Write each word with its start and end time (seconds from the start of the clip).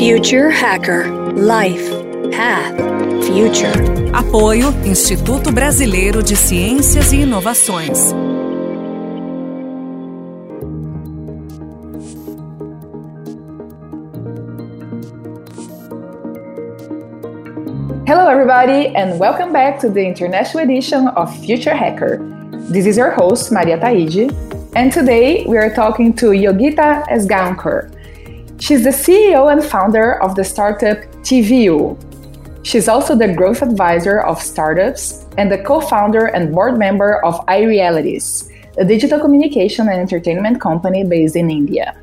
Future 0.00 0.48
Hacker 0.48 1.10
Life 1.34 1.90
Path 2.32 2.74
Future. 3.26 3.70
Apoio 4.14 4.72
Instituto 4.82 5.52
Brasileiro 5.52 6.22
de 6.22 6.34
Ciências 6.36 7.12
e 7.12 7.16
Inovações. 7.16 8.10
Hello, 18.06 18.26
everybody, 18.30 18.96
and 18.96 19.18
welcome 19.18 19.52
back 19.52 19.78
to 19.80 19.90
the 19.90 20.00
international 20.00 20.64
edition 20.64 21.08
of 21.08 21.30
Future 21.44 21.74
Hacker. 21.74 22.20
This 22.72 22.86
is 22.86 22.96
your 22.96 23.10
host, 23.10 23.52
Maria 23.52 23.76
Taide, 23.76 24.30
and 24.74 24.90
today 24.90 25.44
we 25.46 25.58
are 25.58 25.68
talking 25.74 26.14
to 26.14 26.30
Yogita 26.30 27.06
Ajgaonkar. 27.10 27.99
She's 28.60 28.84
the 28.84 28.90
CEO 28.90 29.50
and 29.50 29.64
founder 29.64 30.22
of 30.22 30.34
the 30.36 30.44
startup 30.44 30.98
Tiwiw. 31.24 31.96
She's 32.62 32.88
also 32.88 33.16
the 33.16 33.34
growth 33.34 33.62
advisor 33.62 34.20
of 34.20 34.40
startups 34.40 35.24
and 35.38 35.50
the 35.50 35.58
co 35.58 35.80
founder 35.80 36.26
and 36.26 36.52
board 36.52 36.78
member 36.78 37.24
of 37.24 37.34
iRealities, 37.46 38.52
a 38.76 38.84
digital 38.84 39.18
communication 39.18 39.88
and 39.88 39.98
entertainment 39.98 40.60
company 40.60 41.04
based 41.04 41.36
in 41.36 41.50
India. 41.50 41.96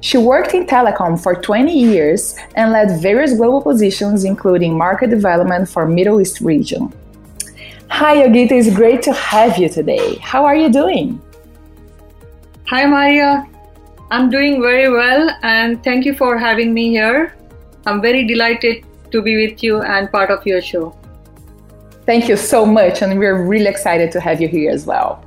She 0.00 0.16
worked 0.16 0.54
in 0.54 0.64
telecom 0.64 1.22
for 1.22 1.34
20 1.34 1.78
years 1.78 2.36
and 2.54 2.72
led 2.72 3.02
various 3.02 3.34
global 3.34 3.60
positions, 3.60 4.24
including 4.24 4.78
market 4.78 5.10
development 5.10 5.68
for 5.68 5.86
Middle 5.86 6.22
East 6.22 6.40
region. 6.40 6.90
Hi, 7.90 8.16
Yogita, 8.16 8.52
it's 8.52 8.74
great 8.74 9.02
to 9.02 9.12
have 9.12 9.58
you 9.58 9.68
today. 9.68 10.16
How 10.22 10.46
are 10.46 10.56
you 10.56 10.70
doing? 10.70 11.20
Hi, 12.66 12.86
Maria. 12.86 13.46
I'm 14.10 14.30
doing 14.30 14.62
very 14.62 14.90
well, 14.90 15.28
and 15.42 15.84
thank 15.84 16.06
you 16.06 16.14
for 16.14 16.38
having 16.38 16.72
me 16.72 16.88
here. 16.88 17.34
I'm 17.84 18.00
very 18.00 18.26
delighted 18.26 18.86
to 19.10 19.20
be 19.20 19.46
with 19.46 19.62
you 19.62 19.82
and 19.82 20.10
part 20.10 20.30
of 20.30 20.46
your 20.46 20.62
show. 20.62 20.96
Thank 22.06 22.26
you 22.26 22.38
so 22.38 22.64
much, 22.64 23.02
and 23.02 23.18
we're 23.18 23.44
really 23.44 23.66
excited 23.66 24.10
to 24.12 24.20
have 24.20 24.40
you 24.40 24.48
here 24.48 24.70
as 24.70 24.86
well. 24.86 25.22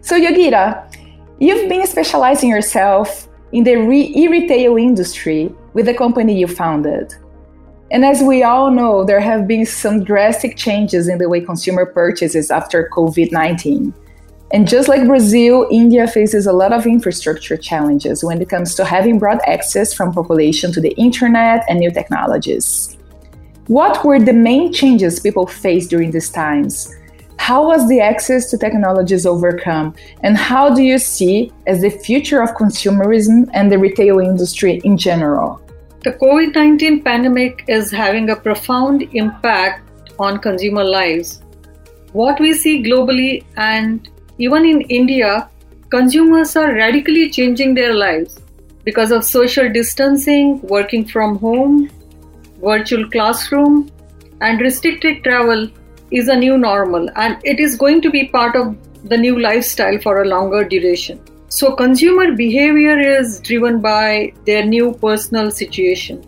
So, 0.00 0.16
Yogita, 0.16 0.94
you've 1.40 1.68
been 1.68 1.84
specializing 1.88 2.50
yourself 2.50 3.26
in 3.50 3.64
the 3.64 3.72
e-retail 3.72 4.76
industry 4.76 5.52
with 5.72 5.86
the 5.86 5.94
company 5.94 6.38
you 6.38 6.46
founded. 6.46 7.12
And 7.90 8.04
as 8.04 8.22
we 8.22 8.44
all 8.44 8.70
know, 8.70 9.02
there 9.04 9.20
have 9.20 9.48
been 9.48 9.66
some 9.66 10.04
drastic 10.04 10.56
changes 10.56 11.08
in 11.08 11.18
the 11.18 11.28
way 11.28 11.40
consumer 11.40 11.84
purchases 11.84 12.52
after 12.52 12.88
COVID 12.92 13.32
19. 13.32 13.92
And 14.52 14.68
just 14.68 14.88
like 14.88 15.06
Brazil, 15.06 15.66
India 15.70 16.06
faces 16.06 16.46
a 16.46 16.52
lot 16.52 16.72
of 16.72 16.86
infrastructure 16.86 17.56
challenges 17.56 18.22
when 18.22 18.40
it 18.40 18.48
comes 18.48 18.74
to 18.76 18.84
having 18.84 19.18
broad 19.18 19.40
access 19.46 19.92
from 19.92 20.12
population 20.12 20.70
to 20.72 20.80
the 20.80 20.92
internet 20.92 21.64
and 21.68 21.80
new 21.80 21.90
technologies. 21.90 22.96
What 23.66 24.04
were 24.04 24.20
the 24.20 24.34
main 24.34 24.72
changes 24.72 25.18
people 25.18 25.46
faced 25.46 25.90
during 25.90 26.10
these 26.10 26.30
times? 26.30 26.94
How 27.38 27.66
was 27.66 27.88
the 27.88 28.00
access 28.00 28.50
to 28.50 28.58
technologies 28.58 29.26
overcome? 29.26 29.94
And 30.20 30.36
how 30.36 30.74
do 30.74 30.82
you 30.82 30.98
see 30.98 31.50
as 31.66 31.80
the 31.80 31.90
future 31.90 32.42
of 32.42 32.50
consumerism 32.50 33.48
and 33.54 33.72
the 33.72 33.78
retail 33.78 34.18
industry 34.18 34.80
in 34.84 34.96
general? 34.96 35.60
The 36.04 36.12
COVID 36.12 36.54
19 36.54 37.02
pandemic 37.02 37.64
is 37.66 37.90
having 37.90 38.28
a 38.28 38.36
profound 38.36 39.02
impact 39.14 39.88
on 40.18 40.38
consumer 40.38 40.84
lives. 40.84 41.42
What 42.12 42.38
we 42.38 42.52
see 42.52 42.82
globally 42.82 43.44
and 43.56 44.08
even 44.38 44.64
in 44.64 44.80
India, 44.82 45.48
consumers 45.90 46.56
are 46.56 46.72
radically 46.74 47.30
changing 47.30 47.74
their 47.74 47.94
lives 47.94 48.40
because 48.84 49.10
of 49.10 49.24
social 49.24 49.72
distancing, 49.72 50.60
working 50.62 51.04
from 51.06 51.38
home, 51.38 51.90
virtual 52.60 53.08
classroom, 53.10 53.90
and 54.40 54.60
restricted 54.60 55.22
travel 55.24 55.68
is 56.10 56.28
a 56.28 56.36
new 56.36 56.58
normal 56.58 57.08
and 57.16 57.38
it 57.44 57.60
is 57.60 57.76
going 57.76 58.00
to 58.02 58.10
be 58.10 58.26
part 58.28 58.56
of 58.56 58.76
the 59.04 59.16
new 59.16 59.38
lifestyle 59.40 59.98
for 59.98 60.22
a 60.22 60.26
longer 60.26 60.64
duration. 60.64 61.20
So, 61.48 61.76
consumer 61.76 62.32
behavior 62.32 62.98
is 62.98 63.38
driven 63.40 63.80
by 63.80 64.32
their 64.44 64.64
new 64.64 64.94
personal 64.94 65.50
situation. 65.50 66.24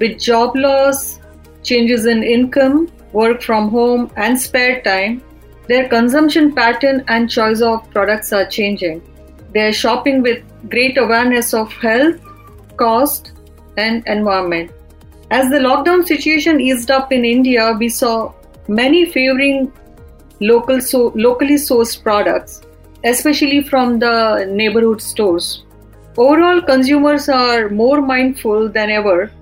With 0.00 0.18
job 0.18 0.56
loss, 0.56 1.20
changes 1.62 2.06
in 2.06 2.22
income, 2.22 2.90
work 3.12 3.42
from 3.42 3.70
home, 3.70 4.10
and 4.16 4.40
spare 4.40 4.82
time, 4.82 5.22
their 5.68 5.88
consumption 5.88 6.54
pattern 6.54 7.04
and 7.08 7.30
choice 7.30 7.60
of 7.60 7.90
products 7.90 8.32
are 8.32 8.46
changing. 8.46 9.02
They 9.52 9.66
are 9.68 9.72
shopping 9.72 10.22
with 10.22 10.42
great 10.70 10.98
awareness 10.98 11.54
of 11.54 11.72
health, 11.72 12.20
cost, 12.76 13.32
and 13.76 14.06
environment. 14.06 14.70
As 15.30 15.50
the 15.50 15.58
lockdown 15.58 16.06
situation 16.06 16.60
eased 16.60 16.90
up 16.90 17.12
in 17.12 17.24
India, 17.24 17.74
we 17.78 17.88
saw 17.88 18.32
many 18.68 19.06
favoring 19.06 19.72
local 20.40 20.80
so, 20.80 21.12
locally 21.14 21.54
sourced 21.54 22.00
products, 22.00 22.62
especially 23.04 23.62
from 23.62 23.98
the 23.98 24.46
neighborhood 24.48 25.00
stores. 25.02 25.64
Overall, 26.16 26.62
consumers 26.62 27.28
are 27.28 27.68
more 27.68 28.00
mindful 28.00 28.68
than 28.68 28.90
ever 28.90 29.32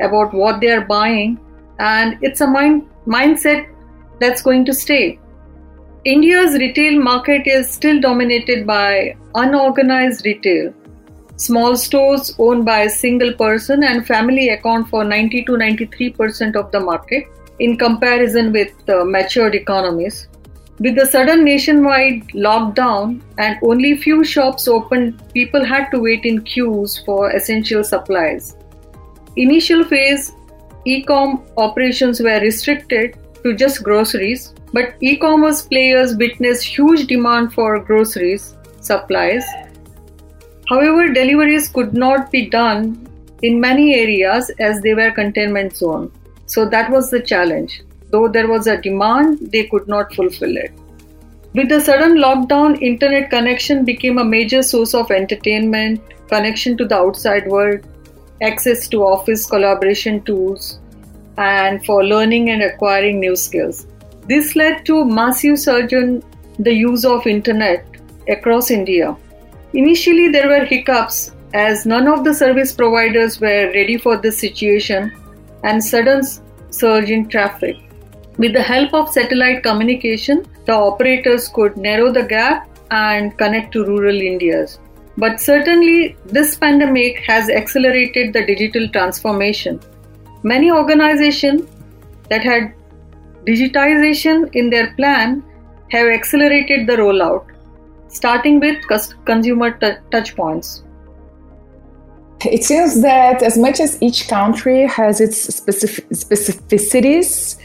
about 0.00 0.34
what 0.34 0.60
they 0.60 0.70
are 0.70 0.84
buying, 0.84 1.40
and 1.78 2.18
it's 2.22 2.40
a 2.40 2.46
mind, 2.46 2.88
mindset 3.06 3.66
that's 4.20 4.42
going 4.42 4.64
to 4.66 4.74
stay. 4.74 5.18
India's 6.06 6.54
retail 6.54 6.98
market 6.98 7.46
is 7.46 7.70
still 7.70 8.00
dominated 8.00 8.66
by 8.66 9.14
unorganized 9.34 10.24
retail. 10.24 10.72
Small 11.36 11.76
stores 11.76 12.34
owned 12.38 12.64
by 12.64 12.80
a 12.80 12.88
single 12.88 13.34
person 13.34 13.84
and 13.84 14.06
family 14.06 14.48
account 14.48 14.88
for 14.88 15.04
90 15.04 15.44
to 15.44 15.52
93% 15.52 16.56
of 16.56 16.72
the 16.72 16.80
market 16.80 17.24
in 17.58 17.76
comparison 17.76 18.50
with 18.50 18.72
uh, 18.88 19.04
matured 19.04 19.54
economies. 19.54 20.28
With 20.78 20.96
the 20.96 21.04
sudden 21.04 21.44
nationwide 21.44 22.28
lockdown 22.28 23.20
and 23.36 23.58
only 23.62 23.98
few 23.98 24.24
shops 24.24 24.68
opened, 24.68 25.22
people 25.34 25.62
had 25.62 25.90
to 25.90 26.00
wait 26.00 26.24
in 26.24 26.40
queues 26.40 27.02
for 27.04 27.30
essential 27.32 27.84
supplies. 27.84 28.56
Initial 29.36 29.84
phase 29.84 30.32
e-com 30.86 31.44
operations 31.58 32.20
were 32.20 32.40
restricted 32.40 33.18
to 33.42 33.54
just 33.54 33.82
groceries, 33.82 34.54
but 34.72 34.94
e-commerce 35.00 35.62
players 35.62 36.16
witnessed 36.16 36.64
huge 36.64 37.06
demand 37.06 37.52
for 37.52 37.80
groceries 37.80 38.56
supplies. 38.80 39.44
However, 40.68 41.12
deliveries 41.12 41.68
could 41.68 41.94
not 41.94 42.30
be 42.30 42.48
done 42.48 43.06
in 43.42 43.60
many 43.60 43.94
areas 43.94 44.50
as 44.58 44.80
they 44.80 44.94
were 44.94 45.10
containment 45.10 45.76
zone. 45.76 46.12
So 46.46 46.68
that 46.68 46.90
was 46.90 47.10
the 47.10 47.20
challenge. 47.20 47.82
Though 48.10 48.28
there 48.28 48.48
was 48.48 48.66
a 48.66 48.80
demand, 48.80 49.50
they 49.52 49.66
could 49.66 49.88
not 49.88 50.14
fulfill 50.14 50.56
it. 50.56 50.72
With 51.54 51.68
the 51.68 51.80
sudden 51.80 52.18
lockdown, 52.18 52.80
internet 52.80 53.30
connection 53.30 53.84
became 53.84 54.18
a 54.18 54.24
major 54.24 54.62
source 54.62 54.94
of 54.94 55.10
entertainment, 55.10 56.00
connection 56.28 56.76
to 56.76 56.86
the 56.86 56.96
outside 56.96 57.48
world, 57.48 57.80
access 58.40 58.86
to 58.88 59.02
office 59.02 59.46
collaboration 59.46 60.22
tools, 60.22 60.78
and 61.36 61.84
for 61.84 62.04
learning 62.04 62.50
and 62.50 62.62
acquiring 62.62 63.18
new 63.18 63.34
skills. 63.34 63.86
This 64.26 64.54
led 64.56 64.84
to 64.86 65.04
massive 65.04 65.58
surge 65.58 65.92
in 65.92 66.22
the 66.58 66.72
use 66.72 67.04
of 67.04 67.26
internet 67.26 67.84
across 68.28 68.70
India. 68.70 69.16
Initially, 69.72 70.28
there 70.28 70.48
were 70.48 70.64
hiccups 70.64 71.32
as 71.54 71.86
none 71.86 72.06
of 72.06 72.24
the 72.24 72.34
service 72.34 72.72
providers 72.72 73.40
were 73.40 73.72
ready 73.74 73.96
for 73.96 74.16
this 74.16 74.38
situation 74.38 75.12
and 75.64 75.82
sudden 75.82 76.22
surge 76.70 77.10
in 77.10 77.28
traffic. 77.28 77.76
With 78.36 78.52
the 78.52 78.62
help 78.62 78.94
of 78.94 79.10
satellite 79.10 79.62
communication, 79.62 80.46
the 80.64 80.72
operators 80.72 81.48
could 81.48 81.76
narrow 81.76 82.12
the 82.12 82.22
gap 82.22 82.68
and 82.90 83.36
connect 83.36 83.72
to 83.72 83.84
rural 83.84 84.20
Indias. 84.20 84.78
But 85.16 85.40
certainly, 85.40 86.16
this 86.24 86.56
pandemic 86.56 87.18
has 87.26 87.50
accelerated 87.50 88.32
the 88.32 88.46
digital 88.46 88.88
transformation. 88.88 89.80
Many 90.42 90.70
organizations 90.70 91.68
that 92.28 92.42
had 92.42 92.72
digitization 93.46 94.54
in 94.54 94.70
their 94.70 94.94
plan 94.94 95.42
have 95.90 96.06
accelerated 96.08 96.86
the 96.86 96.94
rollout, 96.94 97.44
starting 98.08 98.60
with 98.60 98.76
consumer 99.24 99.72
t- 99.72 99.92
touchpoints. 100.10 100.82
It 102.44 102.64
seems 102.64 103.02
that 103.02 103.42
as 103.42 103.58
much 103.58 103.80
as 103.80 104.00
each 104.00 104.28
country 104.28 104.86
has 104.86 105.20
its 105.20 105.54
specific 105.54 106.08
specificities, 106.10 107.58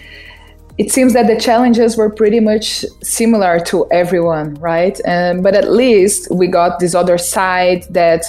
it 0.77 0.91
seems 0.91 1.13
that 1.13 1.27
the 1.27 1.39
challenges 1.39 1.95
were 1.95 2.09
pretty 2.09 2.41
much 2.41 2.83
similar 3.01 3.59
to 3.61 3.89
everyone, 3.91 4.55
right? 4.55 4.99
Um, 5.07 5.41
but 5.41 5.55
at 5.55 5.71
least 5.71 6.29
we 6.29 6.47
got 6.47 6.79
this 6.79 6.93
other 6.93 7.17
side 7.17 7.85
that 7.91 8.25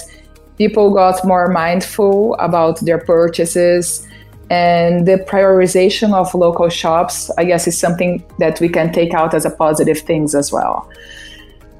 people 0.57 0.93
got 0.93 1.25
more 1.25 1.49
mindful 1.49 2.35
about 2.35 2.79
their 2.79 2.99
purchases 2.99 4.06
and 4.49 5.07
the 5.07 5.17
prioritization 5.27 6.13
of 6.13 6.33
local 6.33 6.69
shops 6.69 7.29
i 7.37 7.43
guess 7.43 7.67
is 7.67 7.77
something 7.77 8.23
that 8.39 8.59
we 8.59 8.69
can 8.69 8.91
take 8.91 9.13
out 9.13 9.33
as 9.33 9.45
a 9.45 9.51
positive 9.51 9.99
things 9.99 10.33
as 10.35 10.51
well 10.51 10.89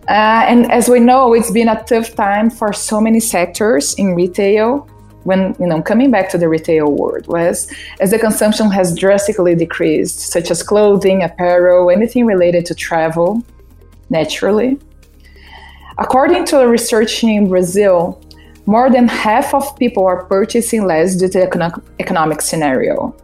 uh, 0.10 0.46
and 0.48 0.72
as 0.72 0.88
we 0.88 1.02
know, 1.02 1.34
it's 1.34 1.52
been 1.52 1.68
a 1.68 1.84
tough 1.84 2.16
time 2.16 2.50
for 2.50 2.72
so 2.72 3.02
many 3.02 3.20
sectors 3.20 3.94
in 3.96 4.16
retail. 4.16 4.88
when 5.24 5.54
you 5.60 5.68
know 5.68 5.82
coming 5.82 6.10
back 6.10 6.30
to 6.30 6.38
the 6.38 6.48
retail 6.48 6.88
world 7.00 7.28
was 7.28 7.68
as 8.00 8.12
the 8.12 8.20
consumption 8.28 8.72
has 8.72 8.96
drastically 8.96 9.56
decreased, 9.56 10.20
such 10.36 10.50
as 10.50 10.64
clothing, 10.64 11.22
apparel, 11.24 11.92
anything 11.98 12.26
related 12.26 12.66
to 12.66 12.74
travel, 12.74 13.44
naturally. 14.10 14.78
According 15.98 16.46
to 16.46 16.62
a 16.62 16.68
research 16.68 17.24
in 17.24 17.50
Brazil, 17.50 18.22
more 18.68 18.90
than 18.90 19.08
half 19.08 19.54
of 19.54 19.76
people 19.78 20.06
are 20.06 20.26
purchasing 20.26 20.86
less 20.86 21.16
due 21.16 21.30
to 21.30 21.40
the 21.40 21.82
economic 22.00 22.42
scenario. 22.42 23.16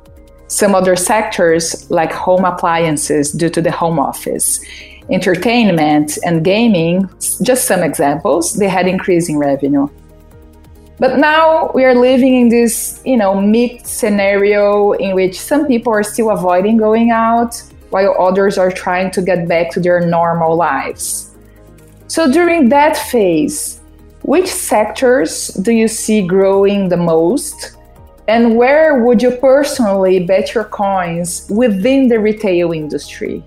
Some 0.47 0.73
other 0.73 0.95
sectors, 0.95 1.89
like 1.91 2.13
home 2.13 2.45
appliances 2.45 3.31
due 3.31 3.49
to 3.49 3.61
the 3.61 3.71
home 3.71 3.99
office, 3.99 4.63
entertainment 5.09 6.17
and 6.25 6.45
gaming, 6.45 7.09
just 7.41 7.67
some 7.67 7.83
examples, 7.83 8.53
they 8.55 8.69
had 8.69 8.87
increasing 8.87 9.37
revenue. 9.37 9.89
But 10.97 11.17
now 11.17 11.71
we 11.73 11.83
are 11.83 11.95
living 11.95 12.35
in 12.39 12.49
this, 12.49 13.01
you 13.03 13.17
know, 13.17 13.39
mixed 13.39 13.87
scenario 13.97 14.93
in 14.93 15.13
which 15.13 15.37
some 15.37 15.67
people 15.67 15.91
are 15.91 16.03
still 16.03 16.29
avoiding 16.29 16.77
going 16.77 17.11
out 17.11 17.61
while 17.89 18.15
others 18.17 18.57
are 18.57 18.71
trying 18.71 19.11
to 19.11 19.21
get 19.21 19.47
back 19.47 19.71
to 19.71 19.81
their 19.81 19.99
normal 19.99 20.55
lives. 20.55 21.35
So 22.07 22.31
during 22.31 22.69
that 22.69 22.95
phase, 22.95 23.81
which 24.23 24.47
sectors 24.47 25.47
do 25.47 25.71
you 25.71 25.87
see 25.87 26.25
growing 26.25 26.89
the 26.89 26.97
most? 26.97 27.77
And 28.27 28.55
where 28.55 29.03
would 29.03 29.21
you 29.21 29.31
personally 29.31 30.25
bet 30.25 30.53
your 30.55 30.63
coins 30.63 31.45
within 31.49 32.07
the 32.07 32.19
retail 32.19 32.71
industry? 32.71 33.43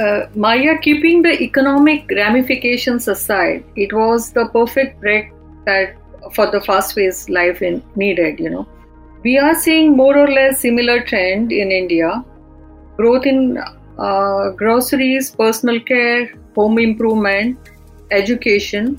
Uh, 0.00 0.26
Maya, 0.34 0.78
keeping 0.78 1.22
the 1.22 1.40
economic 1.40 2.10
ramifications 2.10 3.06
aside, 3.06 3.62
it 3.76 3.92
was 3.92 4.32
the 4.32 4.46
perfect 4.46 5.00
break 5.00 5.30
that 5.66 5.94
for 6.34 6.50
the 6.50 6.60
fast 6.60 6.94
phase 6.94 7.28
life 7.28 7.62
in, 7.62 7.82
needed. 7.94 8.40
You 8.40 8.50
know, 8.50 8.68
we 9.22 9.38
are 9.38 9.54
seeing 9.54 9.96
more 9.96 10.18
or 10.18 10.26
less 10.26 10.60
similar 10.60 11.02
trend 11.04 11.52
in 11.52 11.70
India. 11.70 12.24
Growth 12.96 13.26
in 13.26 13.62
uh, 13.98 14.50
groceries, 14.50 15.30
personal 15.30 15.80
care, 15.80 16.34
home 16.56 16.78
improvement, 16.78 17.58
education, 18.10 18.98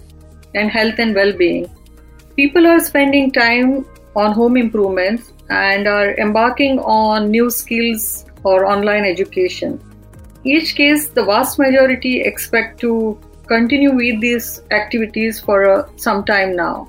and 0.56 0.70
health 0.70 1.00
and 1.00 1.16
well-being. 1.16 1.70
People 2.36 2.68
are 2.68 2.80
spending 2.80 3.32
time 3.32 3.86
on 4.16 4.34
home 4.34 4.58
improvements 4.58 5.34
and 5.50 5.88
are 5.88 6.16
embarking 6.18 6.80
on 6.80 7.30
new 7.30 7.50
skills 7.50 8.26
or 8.44 8.66
online 8.66 9.06
education. 9.06 9.80
Each 10.44 10.76
case, 10.76 11.10
the 11.10 11.24
vast 11.24 11.60
majority 11.60 12.22
expect 12.22 12.80
to 12.82 13.20
continue 13.48 13.94
with 13.94 14.22
these 14.22 14.62
activities 14.72 15.40
for 15.40 15.70
uh, 15.70 15.90
some 15.98 16.24
time 16.24 16.56
now. 16.56 16.88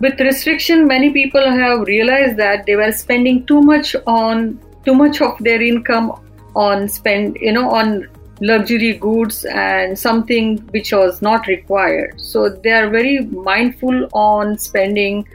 With 0.00 0.20
restriction, 0.20 0.86
many 0.86 1.10
people 1.10 1.50
have 1.50 1.86
realized 1.86 2.36
that 2.38 2.66
they 2.66 2.76
were 2.76 2.92
spending 2.92 3.44
too 3.46 3.60
much 3.60 3.94
on 4.06 4.60
too 4.84 4.94
much 4.94 5.20
of 5.20 5.36
their 5.40 5.60
income 5.60 6.12
on 6.56 6.88
spend, 6.88 7.36
you 7.40 7.52
know, 7.52 7.70
on 7.70 8.08
luxury 8.40 8.94
goods 8.94 9.44
and 9.44 9.98
something 9.98 10.58
which 10.70 10.92
was 10.92 11.20
not 11.22 11.46
required. 11.46 12.20
So 12.20 12.48
they 12.48 12.70
are 12.70 12.88
very 12.88 13.20
mindful 13.26 14.08
on 14.12 14.58
spending 14.58 15.26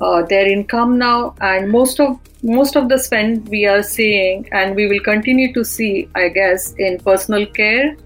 uh, 0.00 0.22
their 0.22 0.46
income 0.46 0.98
now, 0.98 1.34
and 1.40 1.70
most 1.70 2.00
of 2.00 2.18
most 2.42 2.76
of 2.76 2.88
the 2.88 2.98
spend 2.98 3.48
we 3.48 3.64
are 3.64 3.82
seeing, 3.82 4.46
and 4.52 4.74
we 4.74 4.86
will 4.86 5.00
continue 5.00 5.52
to 5.54 5.64
see, 5.64 6.08
I 6.14 6.28
guess, 6.28 6.74
in 6.74 6.98
personal 6.98 7.46
care, 7.46 7.96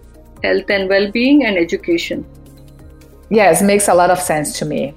health 0.44 0.70
and 0.70 0.88
well-being, 0.88 1.44
and 1.44 1.58
education. 1.58 2.24
Yes, 3.30 3.62
makes 3.62 3.88
a 3.88 3.94
lot 3.94 4.10
of 4.10 4.20
sense 4.20 4.58
to 4.58 4.64
me. 4.64 4.94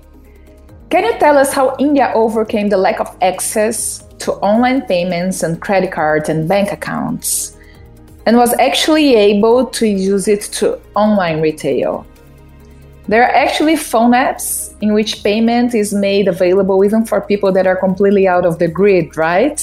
Can 0.89 1.05
you 1.05 1.17
tell 1.17 1.37
us 1.37 1.53
how 1.53 1.75
India 1.79 2.11
overcame 2.13 2.69
the 2.69 2.77
lack 2.77 2.99
of 2.99 3.17
access 3.21 4.03
to 4.19 4.33
online 4.33 4.81
payments 4.81 5.41
and 5.41 5.59
credit 5.59 5.91
cards 5.91 6.29
and 6.29 6.47
bank 6.47 6.71
accounts? 6.71 7.57
And 8.25 8.37
was 8.37 8.53
actually 8.59 9.15
able 9.15 9.65
to 9.65 9.87
use 9.87 10.27
it 10.27 10.41
to 10.53 10.79
online 10.95 11.41
retail. 11.41 12.05
There 13.07 13.23
are 13.23 13.35
actually 13.35 13.75
phone 13.75 14.11
apps 14.11 14.73
in 14.81 14.93
which 14.93 15.23
payment 15.23 15.73
is 15.73 15.93
made 15.93 16.27
available 16.27 16.85
even 16.85 17.05
for 17.05 17.19
people 17.21 17.51
that 17.51 17.67
are 17.67 17.75
completely 17.75 18.27
out 18.27 18.45
of 18.45 18.59
the 18.59 18.67
grid, 18.67 19.17
right? 19.17 19.59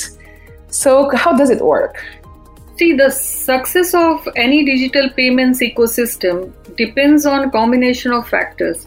So, 0.69 1.11
how 1.17 1.37
does 1.37 1.51
it 1.51 1.63
work? 1.63 2.05
See, 2.77 2.93
the 2.93 3.11
success 3.11 3.95
of 3.95 4.29
any 4.37 4.65
digital 4.65 5.09
payments 5.11 5.61
ecosystem 5.61 6.53
depends 6.77 7.27
on 7.27 7.45
a 7.45 7.51
combination 7.51 8.13
of 8.13 8.29
factors. 8.29 8.87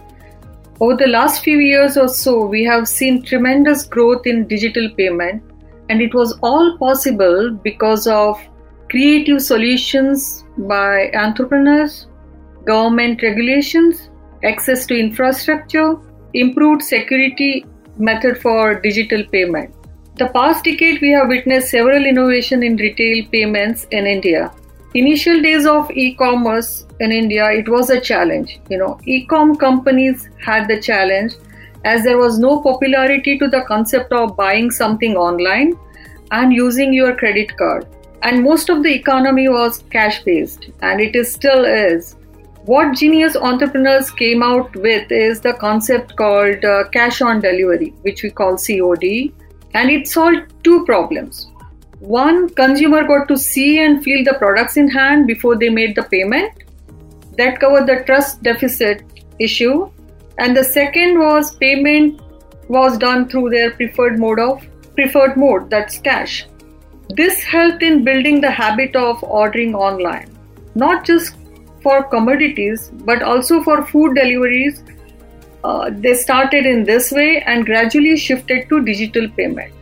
Over 0.80 0.96
the 0.96 1.08
last 1.08 1.44
few 1.44 1.58
years 1.58 1.98
or 1.98 2.08
so, 2.08 2.46
we 2.46 2.64
have 2.64 2.88
seen 2.88 3.22
tremendous 3.22 3.86
growth 3.86 4.26
in 4.26 4.48
digital 4.48 4.90
payment, 4.96 5.44
and 5.90 6.02
it 6.02 6.14
was 6.14 6.38
all 6.42 6.78
possible 6.78 7.52
because 7.52 8.08
of 8.08 8.40
creative 8.92 9.42
solutions 9.42 10.44
by 10.58 11.10
entrepreneurs, 11.14 12.08
government 12.66 13.22
regulations, 13.24 14.10
access 14.44 14.86
to 14.86 15.00
infrastructure, 15.00 15.96
improved 16.34 16.82
security 16.82 17.66
method 17.98 18.38
for 18.42 18.82
digital 18.82 19.24
payment. 19.32 19.74
The 20.18 20.28
past 20.28 20.66
decade, 20.66 21.00
we 21.02 21.12
have 21.12 21.30
witnessed 21.30 21.70
several 21.72 22.06
innovation 22.06 22.64
in 22.64 22.76
retail 22.76 23.26
payments 23.32 23.86
in 23.92 24.06
India. 24.06 24.52
Initial 24.94 25.42
days 25.42 25.66
of 25.66 25.90
e-commerce 25.92 26.86
in 27.00 27.14
India, 27.14 27.50
it 27.50 27.70
was 27.70 27.90
a 27.90 28.02
challenge. 28.02 28.60
You 28.70 28.78
know, 28.78 29.00
e-com 29.06 29.56
companies 29.56 30.28
had 30.44 30.68
the 30.68 30.82
challenge 30.82 31.36
as 31.86 32.04
there 32.04 32.18
was 32.18 32.40
no 32.40 32.62
popularity 32.62 33.40
to 33.40 33.48
the 33.48 33.64
concept 33.70 34.12
of 34.12 34.36
buying 34.36 34.70
something 34.70 35.16
online 35.16 35.74
and 36.32 36.52
using 36.52 36.94
your 36.94 37.16
credit 37.16 37.56
card 37.58 37.88
and 38.24 38.44
most 38.44 38.70
of 38.70 38.84
the 38.84 38.94
economy 38.94 39.48
was 39.50 39.84
cash 39.92 40.24
based 40.24 40.70
and 40.82 41.02
it 41.02 41.16
is 41.16 41.34
still 41.34 41.66
is. 41.66 42.16
What 42.66 42.96
genius 42.96 43.36
entrepreneurs 43.36 44.12
came 44.12 44.44
out 44.44 44.76
with 44.76 45.12
is 45.12 45.42
the 45.42 45.54
concept 45.54 46.16
called 46.16 46.64
uh, 46.64 46.84
cash 46.90 47.22
on 47.22 47.42
delivery 47.42 47.94
which 48.02 48.24
we 48.24 48.30
call 48.30 48.58
cod 48.58 49.04
and 49.74 49.90
it 49.90 50.08
solved 50.08 50.54
two 50.64 50.86
problems. 50.86 51.50
One 52.00 52.50
consumer 52.50 53.04
got 53.08 53.28
to 53.28 53.38
see 53.38 53.80
and 53.84 54.04
feel 54.04 54.24
the 54.24 54.34
products 54.34 54.78
in 54.78 54.90
hand 54.90 55.28
before 55.28 55.56
they 55.58 55.70
made 55.70 55.96
the 55.96 56.04
payment. 56.04 56.52
That 57.38 57.60
covered 57.60 57.88
the 57.88 58.04
trust 58.06 58.44
deficit 58.44 59.04
issue. 59.40 59.90
And 60.38 60.58
the 60.58 60.64
second 60.64 61.20
was 61.20 61.56
payment 61.56 62.22
was 62.68 62.98
done 62.98 63.30
through 63.30 63.50
their 63.52 63.72
preferred 63.72 64.18
mode 64.18 64.40
of 64.40 64.66
preferred 64.96 65.38
mode 65.38 65.70
that's 65.70 65.98
cash 66.00 66.46
this 67.16 67.44
helped 67.44 67.84
in 67.84 68.04
building 68.04 68.42
the 68.42 68.52
habit 68.52 68.96
of 68.96 69.24
ordering 69.24 69.76
online, 69.76 70.30
not 70.76 71.06
just 71.06 71.36
for 71.82 72.04
commodities 72.04 72.92
but 73.06 73.24
also 73.24 73.62
for 73.64 73.86
food 73.86 74.16
deliveries. 74.16 74.84
Uh, 75.64 75.90
they 75.94 76.14
started 76.14 76.66
in 76.66 76.84
this 76.84 77.12
way 77.12 77.42
and 77.46 77.66
gradually 77.66 78.18
shifted 78.18 78.68
to 78.70 78.84
digital 78.84 79.28
payment. 79.30 79.74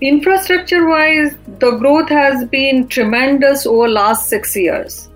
Infrastructure 0.00 0.88
wise, 0.88 1.36
the 1.58 1.72
growth 1.72 2.08
has 2.08 2.44
been 2.46 2.88
tremendous 2.88 3.66
over 3.66 3.88
last 3.88 4.30
6 4.30 4.56
years, 4.56 5.10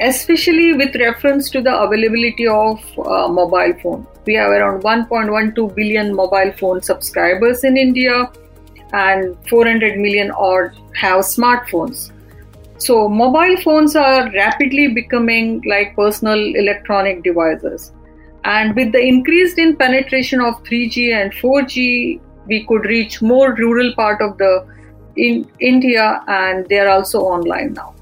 especially 0.00 0.72
with 0.72 0.96
reference 0.96 1.50
to 1.50 1.60
the 1.60 1.74
availability 1.78 2.46
of 2.46 2.82
uh, 2.98 3.28
mobile 3.28 3.74
phone. 3.82 4.06
We 4.24 4.34
have 4.34 4.50
around 4.50 4.82
1.12 4.82 5.74
billion 5.74 6.14
mobile 6.14 6.52
phone 6.52 6.82
subscribers 6.82 7.64
in 7.64 7.76
India 7.76 8.30
and 8.92 9.36
400 9.48 9.98
million 9.98 10.30
odd 10.32 10.72
have 10.94 11.20
smartphones. 11.20 12.12
So, 12.78 13.08
mobile 13.08 13.56
phones 13.58 13.94
are 13.94 14.30
rapidly 14.32 14.88
becoming 14.88 15.62
like 15.66 15.94
personal 15.94 16.38
electronic 16.56 17.22
devices. 17.22 17.92
And 18.44 18.74
with 18.74 18.90
the 18.90 19.00
increased 19.00 19.58
in 19.58 19.76
penetration 19.76 20.40
of 20.40 20.62
3G 20.64 21.12
and 21.14 21.32
4G, 21.32 22.20
we 22.46 22.66
could 22.66 22.84
reach 22.86 23.22
more 23.22 23.54
rural 23.54 23.94
part 23.94 24.20
of 24.20 24.36
the 24.38 24.66
in 25.16 25.48
India 25.60 26.22
and 26.26 26.68
they 26.68 26.78
are 26.78 26.88
also 26.88 27.20
online 27.20 27.74
now. 27.74 27.94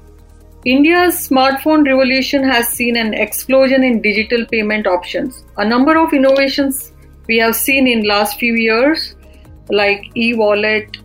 India's 0.65 1.27
smartphone 1.27 1.85
revolution 1.85 2.43
has 2.43 2.67
seen 2.67 2.95
an 2.95 3.13
explosion 3.13 3.83
in 3.83 4.01
digital 4.01 4.45
payment 4.45 4.87
options. 4.87 5.43
A 5.57 5.65
number 5.65 5.97
of 5.97 6.13
innovations 6.13 6.91
we 7.27 7.37
have 7.39 7.55
seen 7.55 7.87
in 7.87 8.03
last 8.03 8.39
few 8.39 8.53
years 8.53 9.15
like 9.69 10.11
e-wallet, 10.15 10.97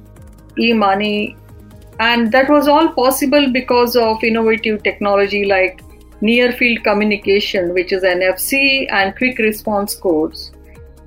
e-money, 0.59 1.37
and 1.99 2.31
that 2.33 2.49
was 2.49 2.69
all 2.69 2.89
possible 2.91 3.51
because 3.53 3.97
of 3.97 4.23
innovative 4.23 4.83
technology 4.83 5.45
like 5.45 5.83
near 6.21 6.53
field 6.53 6.83
communication, 6.83 7.73
which 7.73 7.93
is 7.93 8.03
NFC, 8.03 8.91
and 8.91 9.17
quick 9.17 9.39
response 9.39 9.95
codes. 9.95 10.53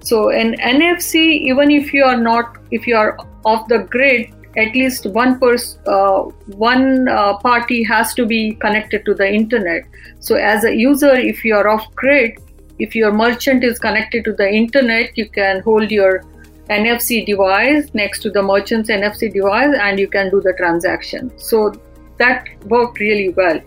So 0.01 0.29
in 0.29 0.53
NFC, 0.53 1.15
even 1.15 1.71
if 1.71 1.93
you 1.93 2.03
are 2.03 2.17
not, 2.17 2.57
if 2.71 2.87
you 2.87 2.95
are 2.95 3.17
off 3.45 3.67
the 3.67 3.79
grid, 3.79 4.33
at 4.57 4.73
least 4.73 5.05
one 5.05 5.39
person, 5.39 5.79
uh, 5.87 6.21
one 6.57 7.07
uh, 7.07 7.37
party 7.37 7.83
has 7.83 8.13
to 8.15 8.25
be 8.25 8.53
connected 8.53 9.05
to 9.05 9.13
the 9.13 9.27
internet. 9.27 9.83
So 10.19 10.35
as 10.35 10.63
a 10.63 10.73
user, 10.73 11.13
if 11.13 11.43
you 11.45 11.55
are 11.55 11.67
off 11.67 11.93
grid, 11.95 12.39
if 12.79 12.95
your 12.95 13.11
merchant 13.11 13.63
is 13.63 13.77
connected 13.77 14.23
to 14.25 14.33
the 14.33 14.49
internet, 14.49 15.17
you 15.17 15.29
can 15.29 15.61
hold 15.61 15.91
your 15.91 16.23
NFC 16.69 17.25
device 17.25 17.89
next 17.93 18.21
to 18.21 18.29
the 18.29 18.41
merchant's 18.41 18.89
NFC 18.89 19.33
device 19.33 19.75
and 19.79 19.99
you 19.99 20.07
can 20.07 20.29
do 20.29 20.41
the 20.41 20.53
transaction. 20.53 21.31
So 21.37 21.73
that 22.17 22.47
worked 22.65 22.99
really 22.99 23.29
well. 23.29 23.59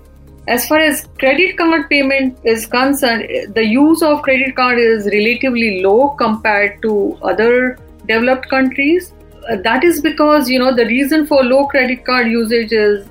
As 0.48 0.66
far 0.66 0.78
as 0.78 1.08
credit 1.18 1.56
card 1.56 1.88
payment 1.88 2.38
is 2.44 2.66
concerned, 2.66 3.54
the 3.54 3.64
use 3.64 4.02
of 4.02 4.22
credit 4.22 4.56
card 4.56 4.78
is 4.78 5.06
relatively 5.06 5.82
low 5.82 6.10
compared 6.10 6.82
to 6.82 7.16
other 7.22 7.78
developed 8.06 8.48
countries. 8.48 9.12
Uh, 9.48 9.56
that 9.56 9.84
is 9.84 10.00
because 10.00 10.48
you 10.48 10.58
know 10.58 10.74
the 10.74 10.86
reason 10.86 11.26
for 11.26 11.44
low 11.44 11.66
credit 11.66 12.04
card 12.04 12.28
usage 12.28 12.72
is 12.72 13.06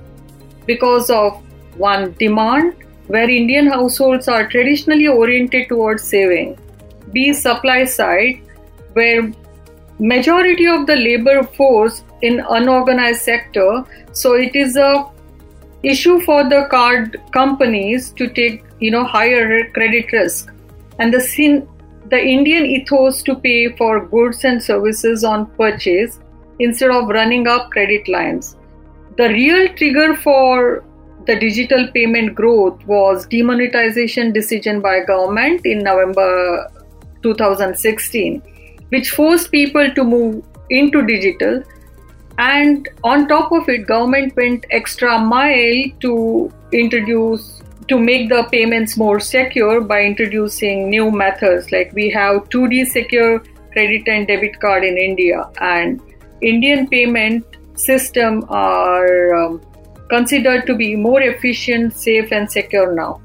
because 0.66 1.10
of 1.10 1.42
one 1.78 2.14
demand 2.20 2.76
where 3.08 3.30
Indian 3.30 3.68
households 3.68 4.28
are 4.28 4.48
traditionally 4.48 5.08
oriented 5.08 5.68
towards 5.70 6.04
saving. 6.04 6.58
B 7.12 7.34
supply 7.34 7.84
side 7.86 8.42
where 8.94 9.32
majority 10.02 10.66
of 10.66 10.88
the 10.88 10.96
labor 10.96 11.44
force 11.56 12.04
in 12.24 12.44
unorganized 12.50 13.22
sector 13.22 13.84
so 14.12 14.34
it 14.34 14.56
is 14.56 14.76
a 14.76 15.06
issue 15.84 16.20
for 16.22 16.44
the 16.50 16.68
card 16.72 17.22
companies 17.32 18.12
to 18.14 18.28
take 18.28 18.64
you 18.80 18.92
know 18.92 19.04
higher 19.04 19.70
credit 19.72 20.12
risk. 20.12 20.52
And 21.00 21.14
the 21.14 21.22
sin, 21.22 21.68
the 22.10 22.20
indian 22.20 22.66
ethos 22.66 23.22
to 23.24 23.36
pay 23.36 23.76
for 23.76 24.06
goods 24.08 24.44
and 24.44 24.62
services 24.62 25.24
on 25.24 25.46
purchase 25.52 26.20
instead 26.60 26.92
of 26.92 27.10
running 27.10 27.48
up 27.48 27.70
credit 27.70 28.08
lines. 28.08 28.56
The 29.18 29.30
real 29.30 29.68
trigger 29.76 30.16
for 30.16 30.84
the 31.28 31.40
digital 31.40 31.88
payment 31.94 32.34
growth 32.34 32.84
was 32.88 33.28
demonetization 33.28 34.34
decision 34.34 34.82
by 34.82 35.02
government 35.02 35.64
in 35.68 35.84
november 35.84 36.68
2016 37.22 38.42
which 38.92 39.12
forced 39.12 39.52
people 39.52 39.94
to 39.94 40.04
move 40.04 40.44
into 40.70 41.06
digital. 41.06 41.64
And 42.38 42.88
on 43.04 43.28
top 43.28 43.52
of 43.52 43.68
it 43.70 43.88
government 43.88 44.36
went 44.36 44.66
extra 44.72 45.20
mile 45.20 45.84
to 46.00 46.52
introduce 46.72 47.62
to 47.88 48.00
make 48.00 48.30
the 48.30 48.44
payments 48.52 48.96
more 48.96 49.20
secure 49.20 49.82
by 49.82 50.02
introducing 50.04 50.90
new 50.90 51.12
methods. 51.12 51.72
Like 51.72 51.92
we 51.94 52.10
have 52.12 52.48
2d 52.50 52.88
secure 52.88 53.44
credit 53.72 54.08
and 54.08 54.28
debit 54.28 54.60
card 54.60 54.84
in 54.84 54.98
india 54.98 55.50
and 55.62 56.02
indian 56.42 56.88
payment 56.88 57.58
system 57.76 58.46
are 58.50 59.36
um, 59.36 59.62
considered 60.10 60.66
to 60.68 60.76
be 60.76 60.96
more 60.96 61.22
efficient 61.22 61.94
safe 61.96 62.32
and 62.34 62.52
secure 62.52 62.94
now. 62.94 63.22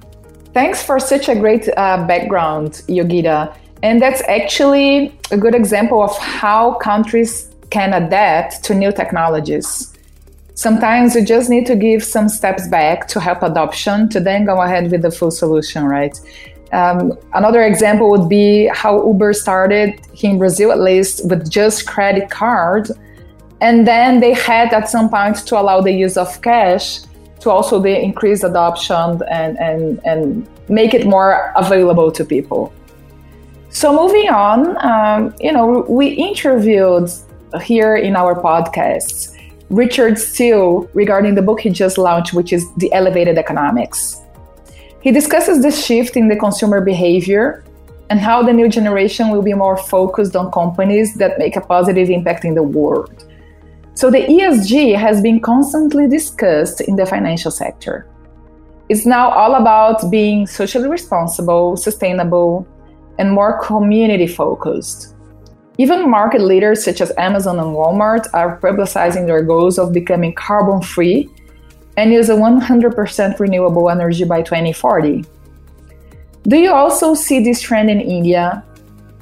Thanks 0.55 0.83
for 0.83 0.99
such 1.01 1.29
a 1.29 1.35
great 1.35 1.69
uh, 1.77 2.07
background 2.07 2.83
yogita 2.89 3.57
and 3.83 4.01
that's 4.01 4.23
actually 4.29 5.19
a 5.31 5.37
good 5.37 5.55
example 5.55 6.03
of 6.03 6.17
how 6.19 6.75
countries 6.75 7.51
can 7.71 7.93
adapt 7.93 8.65
to 8.65 8.75
new 8.75 8.93
technologies. 8.93 9.93
Sometimes 10.55 11.15
you 11.15 11.25
just 11.25 11.51
need 11.51 11.67
to 11.67 11.77
give 11.77 12.03
some 12.03 12.29
steps 12.29 12.67
back 12.69 13.07
to 13.09 13.21
help 13.21 13.43
adoption 13.43 14.09
to 14.09 14.21
then 14.21 14.47
go 14.47 14.63
ahead 14.63 14.91
with 14.91 15.03
the 15.03 15.11
full 15.11 15.31
solution, 15.31 15.85
right? 15.85 16.19
Um, 16.73 17.13
another 17.35 17.63
example 17.63 18.11
would 18.11 18.29
be 18.29 18.67
how 18.73 19.07
Uber 19.07 19.35
started 19.35 20.01
here 20.13 20.31
in 20.31 20.39
Brazil, 20.39 20.73
at 20.73 20.81
least, 20.81 21.29
with 21.29 21.51
just 21.51 21.87
credit 21.87 22.31
card. 22.31 22.91
And 23.61 23.87
then 23.87 24.21
they 24.21 24.33
had 24.33 24.73
at 24.73 24.89
some 24.89 25.09
point 25.11 25.37
to 25.47 25.61
allow 25.61 25.81
the 25.81 25.93
use 25.93 26.17
of 26.17 26.41
cash 26.43 27.01
to 27.41 27.51
also 27.51 27.83
increase 27.83 28.43
adoption 28.43 29.23
and, 29.31 29.59
and, 29.59 30.01
and 30.05 30.49
make 30.69 30.95
it 30.95 31.07
more 31.07 31.53
available 31.57 32.11
to 32.13 32.25
people. 32.25 32.73
So 33.77 33.93
moving 33.93 34.31
on, 34.31 34.59
um, 34.83 35.35
you 35.39 35.53
know, 35.53 35.85
we 35.87 36.07
interviewed 36.07 37.11
here 37.63 37.95
in 37.95 38.17
our 38.17 38.35
podcasts 38.35 39.37
Richard 39.69 40.19
Steele 40.19 40.89
regarding 40.95 41.35
the 41.35 41.43
book 41.43 41.61
he 41.61 41.69
just 41.69 41.99
launched, 41.99 42.33
which 42.33 42.55
is 42.55 42.65
The 42.79 42.91
Elevated 42.95 43.37
Economics. 43.37 44.23
He 45.03 45.11
discusses 45.13 45.63
the 45.63 45.71
shift 45.71 46.17
in 46.17 46.29
the 46.29 46.37
consumer 46.37 46.81
behavior 46.81 47.65
and 48.09 48.19
how 48.19 48.43
the 48.43 48.51
new 48.51 48.71
generation 48.71 49.29
will 49.29 49.43
be 49.43 49.53
more 49.53 49.77
focused 49.77 50.35
on 50.37 50.51
companies 50.53 51.13
that 51.17 51.39
make 51.39 51.55
a 51.57 51.61
positive 51.61 52.09
impact 52.09 52.47
in 52.47 52.55
the 52.55 52.63
world. 52.63 53.27
So, 53.93 54.11
the 54.11 54.23
ESG 54.23 54.97
has 54.97 55.21
been 55.21 55.39
constantly 55.39 56.09
discussed 56.09 56.81
in 56.81 56.97
the 56.97 57.05
financial 57.05 57.51
sector. 57.51 58.07
It's 58.89 59.05
now 59.05 59.29
all 59.29 59.57
about 59.57 60.11
being 60.11 60.47
socially 60.47 60.89
responsible, 60.89 61.77
sustainable, 61.77 62.67
and 63.19 63.33
more 63.33 63.61
community 63.63 64.27
focused. 64.27 65.15
Even 65.79 66.11
market 66.11 66.41
leaders 66.41 66.85
such 66.85 67.01
as 67.01 67.13
Amazon 67.19 67.59
and 67.59 67.77
Walmart 67.77 68.27
are 68.33 68.59
publicizing 68.61 69.27
their 69.27 69.43
goals 69.43 69.79
of 69.79 69.93
becoming 69.93 70.33
carbon 70.35 70.81
free 70.81 71.29
and 71.97 72.13
use 72.13 72.29
a 72.29 72.35
100% 72.35 73.39
renewable 73.39 73.91
energy 73.91 74.25
by 74.25 74.43
2040. 74.43 75.25
Do 76.49 76.57
you 76.57 76.73
also 76.73 77.15
see 77.15 77.43
this 77.43 77.61
trend 77.61 77.91
in 77.91 78.01
India? 78.01 78.65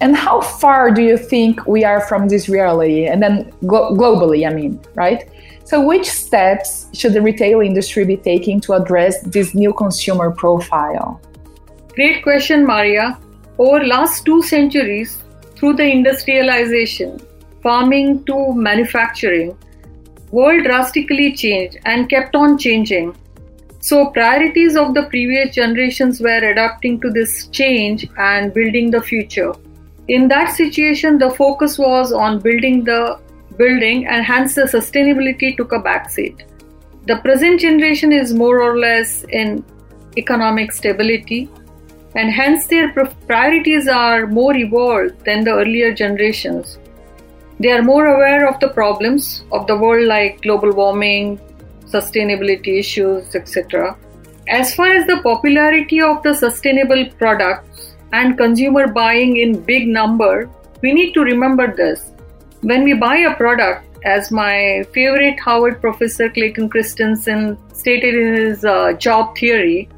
And 0.00 0.16
how 0.16 0.40
far 0.40 0.90
do 0.90 1.02
you 1.02 1.16
think 1.16 1.66
we 1.66 1.84
are 1.84 2.00
from 2.00 2.28
this 2.28 2.48
reality? 2.48 3.06
And 3.06 3.22
then 3.22 3.52
glo- 3.66 3.94
globally, 3.94 4.46
I 4.46 4.52
mean, 4.52 4.80
right? 4.94 5.28
So, 5.64 5.80
which 5.80 6.10
steps 6.10 6.88
should 6.92 7.14
the 7.14 7.22
retail 7.22 7.60
industry 7.60 8.04
be 8.04 8.18
taking 8.18 8.60
to 8.62 8.74
address 8.74 9.22
this 9.22 9.54
new 9.54 9.72
consumer 9.72 10.30
profile? 10.30 11.20
Great 11.94 12.22
question, 12.22 12.66
Maria. 12.66 13.18
Over 13.58 13.84
last 13.84 14.24
two 14.24 14.42
centuries, 14.42 15.22
through 15.56 15.74
the 15.74 15.84
industrialization, 15.84 17.20
farming 17.62 18.24
to 18.24 18.52
manufacturing, 18.52 19.56
world 20.32 20.64
drastically 20.64 21.32
changed 21.34 21.78
and 21.84 22.08
kept 22.08 22.34
on 22.34 22.58
changing. 22.58 23.14
So 23.78 24.06
priorities 24.06 24.76
of 24.76 24.94
the 24.94 25.04
previous 25.04 25.54
generations 25.54 26.20
were 26.20 26.50
adapting 26.50 27.00
to 27.02 27.10
this 27.10 27.46
change 27.48 28.08
and 28.18 28.52
building 28.52 28.90
the 28.90 29.00
future. 29.00 29.52
In 30.08 30.26
that 30.28 30.54
situation, 30.54 31.18
the 31.18 31.30
focus 31.30 31.78
was 31.78 32.12
on 32.12 32.40
building 32.40 32.82
the 32.82 33.20
building 33.56 34.06
and 34.06 34.24
hence 34.24 34.56
the 34.56 34.62
sustainability 34.62 35.56
took 35.56 35.72
a 35.72 35.78
backseat. 35.78 36.42
The 37.06 37.18
present 37.18 37.60
generation 37.60 38.12
is 38.12 38.34
more 38.34 38.60
or 38.60 38.78
less 38.78 39.24
in 39.28 39.64
economic 40.16 40.72
stability 40.72 41.48
and 42.14 42.30
hence 42.30 42.66
their 42.66 42.92
priorities 43.26 43.88
are 43.88 44.26
more 44.26 44.54
evolved 44.54 45.24
than 45.24 45.44
the 45.44 45.52
earlier 45.52 45.92
generations. 45.92 46.78
They 47.60 47.70
are 47.70 47.82
more 47.82 48.06
aware 48.06 48.48
of 48.48 48.58
the 48.60 48.68
problems 48.68 49.44
of 49.52 49.66
the 49.66 49.76
world, 49.76 50.06
like 50.06 50.42
global 50.42 50.72
warming, 50.72 51.40
sustainability 51.86 52.78
issues, 52.78 53.34
etc. 53.34 53.96
As 54.48 54.74
far 54.74 54.88
as 54.88 55.06
the 55.06 55.20
popularity 55.22 56.02
of 56.02 56.22
the 56.22 56.34
sustainable 56.34 57.06
products 57.18 57.94
and 58.12 58.36
consumer 58.36 58.88
buying 58.88 59.36
in 59.36 59.62
big 59.62 59.88
number, 59.88 60.50
we 60.82 60.92
need 60.92 61.14
to 61.14 61.20
remember 61.20 61.74
this. 61.74 62.12
When 62.60 62.84
we 62.84 62.94
buy 62.94 63.16
a 63.18 63.34
product, 63.34 63.86
as 64.04 64.30
my 64.30 64.84
favorite 64.92 65.40
Harvard 65.40 65.80
professor 65.80 66.28
Clayton 66.28 66.68
Christensen 66.68 67.56
stated 67.72 68.14
in 68.14 68.34
his 68.34 68.64
uh, 68.64 68.92
job 68.92 69.36
theory, 69.36 69.88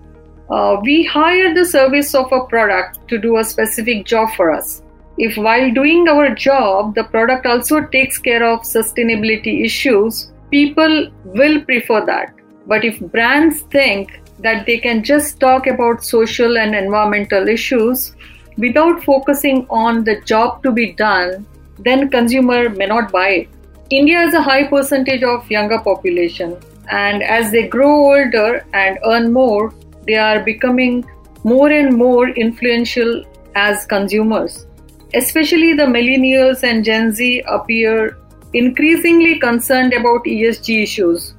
uh, 0.50 0.76
we 0.82 1.04
hire 1.04 1.54
the 1.54 1.64
service 1.64 2.14
of 2.14 2.30
a 2.32 2.44
product 2.44 3.06
to 3.08 3.18
do 3.18 3.38
a 3.38 3.44
specific 3.44 4.04
job 4.06 4.30
for 4.36 4.52
us. 4.52 4.82
If 5.18 5.36
while 5.36 5.72
doing 5.72 6.08
our 6.08 6.34
job, 6.34 6.94
the 6.94 7.04
product 7.04 7.46
also 7.46 7.80
takes 7.80 8.18
care 8.18 8.44
of 8.44 8.60
sustainability 8.60 9.64
issues, 9.64 10.30
people 10.50 11.10
will 11.24 11.64
prefer 11.64 12.04
that. 12.06 12.34
But 12.66 12.84
if 12.84 13.00
brands 13.00 13.62
think 13.62 14.20
that 14.40 14.66
they 14.66 14.78
can 14.78 15.02
just 15.02 15.40
talk 15.40 15.66
about 15.66 16.04
social 16.04 16.58
and 16.58 16.74
environmental 16.74 17.48
issues 17.48 18.14
without 18.58 19.02
focusing 19.04 19.66
on 19.70 20.04
the 20.04 20.20
job 20.22 20.62
to 20.62 20.72
be 20.72 20.92
done, 20.92 21.46
then 21.78 22.10
consumer 22.10 22.68
may 22.68 22.86
not 22.86 23.10
buy 23.10 23.28
it. 23.28 23.48
India 23.90 24.18
has 24.18 24.34
a 24.34 24.42
high 24.42 24.66
percentage 24.66 25.22
of 25.22 25.50
younger 25.50 25.78
population 25.78 26.56
and 26.90 27.22
as 27.22 27.52
they 27.52 27.66
grow 27.66 28.12
older 28.12 28.64
and 28.72 28.98
earn 29.04 29.32
more, 29.32 29.72
they 30.06 30.14
are 30.14 30.40
becoming 30.40 31.04
more 31.44 31.70
and 31.70 31.96
more 31.96 32.28
influential 32.30 33.24
as 33.54 33.86
consumers. 33.86 34.66
Especially 35.14 35.72
the 35.74 35.84
millennials 35.84 36.62
and 36.62 36.84
Gen 36.84 37.12
Z 37.12 37.42
appear 37.46 38.18
increasingly 38.52 39.38
concerned 39.38 39.92
about 39.92 40.24
ESG 40.24 40.82
issues. 40.82 41.34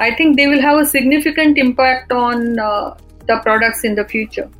I 0.00 0.14
think 0.14 0.36
they 0.36 0.46
will 0.46 0.60
have 0.60 0.78
a 0.78 0.84
significant 0.84 1.58
impact 1.58 2.12
on 2.12 2.58
uh, 2.58 2.96
the 3.26 3.40
products 3.42 3.84
in 3.84 3.94
the 3.94 4.04
future. 4.04 4.50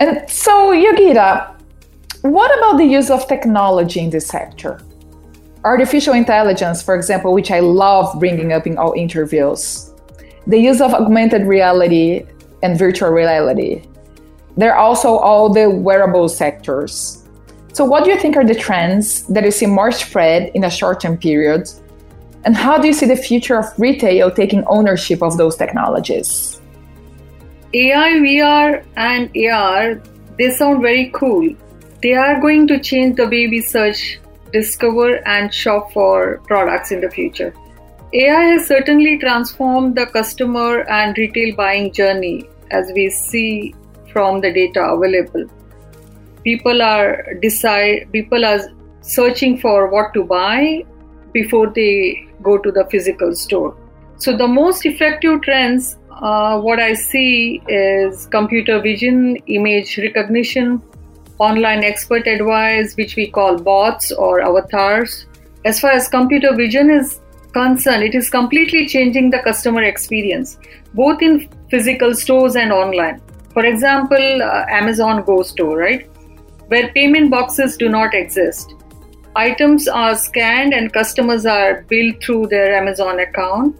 And 0.00 0.28
so, 0.28 0.72
Yogita, 0.72 1.54
what 2.22 2.56
about 2.58 2.78
the 2.78 2.84
use 2.84 3.10
of 3.10 3.26
technology 3.26 4.00
in 4.00 4.10
this 4.10 4.26
sector? 4.26 4.80
Artificial 5.64 6.14
intelligence, 6.14 6.82
for 6.82 6.94
example, 6.94 7.32
which 7.32 7.50
I 7.50 7.60
love 7.60 8.18
bringing 8.18 8.52
up 8.52 8.66
in 8.66 8.78
all 8.78 8.92
interviews 8.92 9.91
the 10.46 10.58
use 10.58 10.80
of 10.80 10.92
augmented 10.92 11.46
reality 11.46 12.26
and 12.62 12.78
virtual 12.78 13.10
reality. 13.10 13.82
There 14.56 14.74
are 14.74 14.78
also 14.78 15.16
all 15.16 15.48
the 15.48 15.70
wearable 15.70 16.28
sectors. 16.28 17.26
So, 17.72 17.84
what 17.84 18.04
do 18.04 18.10
you 18.10 18.18
think 18.18 18.36
are 18.36 18.44
the 18.44 18.54
trends 18.54 19.22
that 19.28 19.44
you 19.44 19.50
see 19.50 19.66
more 19.66 19.92
spread 19.92 20.50
in 20.54 20.64
a 20.64 20.70
short 20.70 21.00
term 21.00 21.16
period? 21.16 21.68
And 22.44 22.56
how 22.56 22.76
do 22.76 22.88
you 22.88 22.92
see 22.92 23.06
the 23.06 23.16
future 23.16 23.56
of 23.58 23.66
retail 23.78 24.30
taking 24.30 24.64
ownership 24.66 25.22
of 25.22 25.38
those 25.38 25.56
technologies? 25.56 26.60
AI, 27.72 28.10
VR, 28.20 28.84
and 28.96 29.30
AR, 29.46 30.02
they 30.38 30.50
sound 30.50 30.82
very 30.82 31.10
cool. 31.14 31.48
They 32.02 32.14
are 32.14 32.40
going 32.40 32.66
to 32.66 32.78
change 32.80 33.16
the 33.16 33.26
way 33.26 33.46
we 33.46 33.60
search, 33.62 34.18
discover, 34.52 35.26
and 35.26 35.54
shop 35.54 35.92
for 35.92 36.42
products 36.46 36.90
in 36.90 37.00
the 37.00 37.08
future. 37.08 37.54
AI 38.14 38.42
has 38.42 38.66
certainly 38.66 39.18
transformed 39.18 39.96
the 39.96 40.04
customer 40.04 40.80
and 40.90 41.16
retail 41.16 41.54
buying 41.56 41.90
journey 41.92 42.46
as 42.70 42.92
we 42.94 43.08
see 43.08 43.74
from 44.12 44.42
the 44.42 44.52
data 44.52 44.84
available. 44.84 45.46
People 46.44 46.82
are 46.82 47.34
decide 47.40 48.12
people 48.12 48.44
are 48.44 48.60
searching 49.00 49.56
for 49.56 49.88
what 49.88 50.12
to 50.12 50.24
buy 50.24 50.84
before 51.32 51.68
they 51.68 52.28
go 52.42 52.58
to 52.58 52.70
the 52.70 52.84
physical 52.90 53.34
store. 53.34 53.74
So 54.18 54.36
the 54.36 54.46
most 54.46 54.84
effective 54.84 55.40
trends 55.40 55.96
uh, 56.20 56.60
what 56.60 56.78
i 56.78 56.92
see 56.92 57.62
is 57.66 58.26
computer 58.26 58.78
vision 58.80 59.36
image 59.46 59.96
recognition 59.96 60.82
online 61.38 61.82
expert 61.82 62.26
advice 62.26 62.94
which 62.96 63.16
we 63.16 63.30
call 63.30 63.56
bots 63.56 64.12
or 64.12 64.42
avatars. 64.42 65.26
As 65.64 65.80
far 65.80 65.92
as 65.92 66.08
computer 66.08 66.54
vision 66.54 66.90
is 66.90 67.22
concerned 67.52 68.02
it 68.02 68.14
is 68.14 68.30
completely 68.30 68.86
changing 68.86 69.30
the 69.30 69.38
customer 69.40 69.82
experience 69.82 70.58
both 70.94 71.22
in 71.22 71.48
physical 71.70 72.14
stores 72.14 72.56
and 72.56 72.72
online 72.72 73.20
for 73.52 73.64
example 73.66 74.42
uh, 74.42 74.64
amazon 74.68 75.22
go 75.24 75.42
store 75.42 75.76
right 75.76 76.08
where 76.72 76.90
payment 76.92 77.30
boxes 77.30 77.76
do 77.76 77.88
not 77.90 78.14
exist. 78.14 78.74
Items 79.36 79.88
are 79.88 80.14
scanned 80.16 80.72
and 80.72 80.92
customers 80.92 81.44
are 81.44 81.82
billed 81.82 82.22
through 82.22 82.46
their 82.46 82.74
Amazon 82.74 83.20
account 83.20 83.76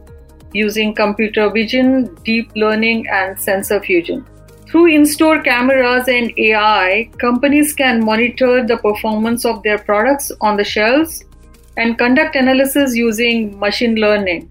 using 0.52 0.94
computer 0.94 1.48
vision, 1.50 2.14
deep 2.24 2.50
learning, 2.54 3.06
and 3.08 3.40
sensor 3.40 3.80
fusion. 3.80 4.26
Through 4.68 4.86
in 4.88 5.06
store 5.06 5.40
cameras 5.42 6.08
and 6.08 6.32
AI, 6.38 7.10
companies 7.18 7.72
can 7.72 8.04
monitor 8.04 8.66
the 8.66 8.76
performance 8.76 9.46
of 9.46 9.62
their 9.62 9.78
products 9.78 10.30
on 10.42 10.58
the 10.58 10.64
shelves 10.64 11.24
and 11.76 11.98
conduct 11.98 12.36
analysis 12.36 12.94
using 12.94 13.58
machine 13.58 13.96
learning. 13.96 14.50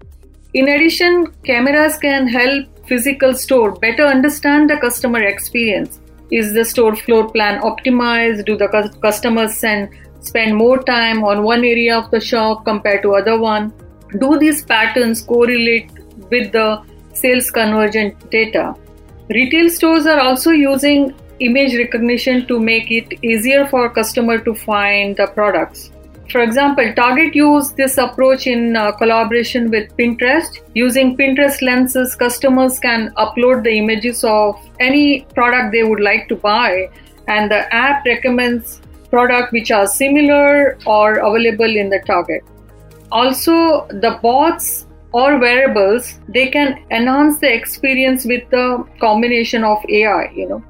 In 0.53 0.67
addition, 0.67 1.27
cameras 1.43 1.97
can 1.97 2.27
help 2.27 2.67
physical 2.87 3.33
store 3.33 3.71
better 3.71 4.05
understand 4.05 4.69
the 4.69 4.77
customer 4.77 5.21
experience 5.23 6.01
is 6.31 6.53
the 6.53 6.63
store 6.63 6.95
floor 6.95 7.29
plan 7.29 7.61
optimized? 7.61 8.45
Do 8.45 8.57
the 8.57 8.67
customers 9.01 9.57
send, 9.57 9.89
spend 10.21 10.55
more 10.55 10.81
time 10.81 11.23
on 11.23 11.43
one 11.43 11.65
area 11.65 11.97
of 11.97 12.09
the 12.09 12.21
shop 12.21 12.63
compared 12.65 13.01
to 13.03 13.15
other 13.15 13.37
one? 13.37 13.73
Do 14.19 14.39
these 14.39 14.63
patterns 14.63 15.21
correlate 15.21 15.91
with 16.29 16.51
the 16.53 16.83
sales 17.13 17.51
convergent 17.51 18.29
data? 18.31 18.75
Retail 19.29 19.69
stores 19.69 20.05
are 20.05 20.19
also 20.19 20.51
using 20.51 21.13
image 21.39 21.75
recognition 21.75 22.47
to 22.47 22.59
make 22.59 22.91
it 22.91 23.13
easier 23.23 23.67
for 23.67 23.89
customer 23.89 24.37
to 24.39 24.53
find 24.53 25.17
the 25.17 25.27
products. 25.27 25.91
For 26.31 26.41
example, 26.41 26.93
Target 26.93 27.35
used 27.35 27.75
this 27.75 27.97
approach 27.97 28.47
in 28.47 28.77
uh, 28.77 28.93
collaboration 28.93 29.69
with 29.69 29.95
Pinterest. 29.97 30.59
Using 30.73 31.17
Pinterest 31.17 31.61
lenses, 31.61 32.15
customers 32.15 32.79
can 32.79 33.13
upload 33.15 33.65
the 33.65 33.77
images 33.77 34.23
of 34.23 34.55
any 34.79 35.25
product 35.35 35.73
they 35.73 35.83
would 35.83 35.99
like 35.99 36.29
to 36.29 36.37
buy, 36.37 36.89
and 37.27 37.51
the 37.51 37.61
app 37.73 38.05
recommends 38.05 38.79
products 39.09 39.51
which 39.51 39.71
are 39.71 39.85
similar 39.87 40.77
or 40.85 41.15
available 41.15 41.75
in 41.83 41.89
the 41.89 41.99
Target. 42.07 42.43
Also, 43.11 43.85
the 43.87 44.17
bots 44.21 44.87
or 45.11 45.37
wearables 45.37 46.19
they 46.29 46.47
can 46.47 46.81
enhance 46.89 47.39
the 47.39 47.53
experience 47.53 48.23
with 48.23 48.49
the 48.51 48.85
combination 49.01 49.65
of 49.65 49.79
AI. 49.89 50.31
You 50.33 50.47
know, 50.47 50.63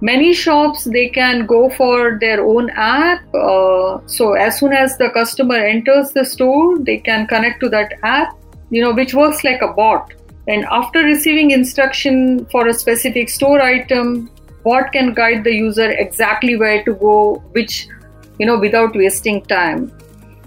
many 0.00 0.32
shops 0.34 0.84
they 0.84 1.08
can 1.08 1.46
go 1.46 1.70
for 1.70 2.18
their 2.20 2.44
own 2.44 2.68
app 2.70 3.22
uh, 3.34 3.98
so 4.06 4.34
as 4.34 4.58
soon 4.58 4.72
as 4.72 4.98
the 4.98 5.08
customer 5.10 5.56
enters 5.56 6.10
the 6.10 6.24
store 6.24 6.78
they 6.78 6.98
can 6.98 7.26
connect 7.26 7.60
to 7.60 7.68
that 7.68 7.94
app 8.02 8.36
you 8.70 8.82
know 8.82 8.92
which 8.92 9.14
works 9.14 9.44
like 9.44 9.62
a 9.62 9.68
bot. 9.68 10.12
And 10.48 10.64
after 10.66 11.02
receiving 11.02 11.50
instruction 11.50 12.46
for 12.46 12.68
a 12.68 12.74
specific 12.74 13.28
store 13.28 13.60
item 13.60 14.30
bot 14.64 14.92
can 14.92 15.14
guide 15.14 15.44
the 15.44 15.52
user 15.52 15.90
exactly 15.90 16.56
where 16.56 16.82
to 16.84 16.94
go 16.94 17.42
which 17.52 17.88
you 18.38 18.46
know 18.46 18.58
without 18.58 18.94
wasting 18.94 19.42
time. 19.42 19.92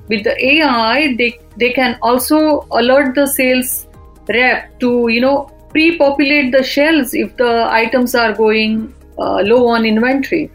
With 0.07 0.23
the 0.23 0.35
ai 0.45 1.15
they 1.17 1.39
they 1.57 1.71
can 1.71 1.97
also 2.01 2.67
alert 2.71 3.15
the 3.15 3.27
sales 3.27 3.87
rep 4.27 4.79
to 4.79 5.07
you 5.07 5.21
know 5.21 5.49
pre-populate 5.69 6.51
the 6.51 6.63
shelves 6.63 7.13
if 7.13 7.35
the 7.37 7.67
items 7.69 8.15
are 8.15 8.33
going 8.33 8.93
Uh, 9.19 9.41
low 9.41 9.67
on 9.67 9.85
inventory. 9.85 10.49